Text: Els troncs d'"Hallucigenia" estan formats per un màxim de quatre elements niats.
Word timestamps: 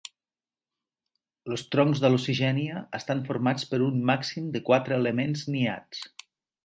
Els 1.51 1.63
troncs 1.75 2.01
d'"Hallucigenia" 2.03 2.81
estan 3.01 3.21
formats 3.29 3.67
per 3.75 3.81
un 3.89 4.01
màxim 4.11 4.49
de 4.57 4.63
quatre 4.71 4.99
elements 5.03 5.45
niats. 5.59 6.03